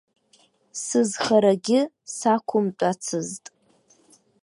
Сызхарагьы 0.83 1.81
сақәымтәацызт. 2.15 3.45